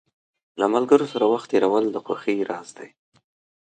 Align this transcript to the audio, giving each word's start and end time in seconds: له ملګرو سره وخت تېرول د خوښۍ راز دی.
له 0.59 0.65
ملګرو 0.73 1.05
سره 1.13 1.25
وخت 1.33 1.47
تېرول 1.53 1.85
د 1.91 1.97
خوښۍ 2.05 2.37
راز 2.49 2.67
دی. 2.77 2.89